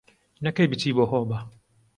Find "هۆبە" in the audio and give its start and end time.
1.11-1.37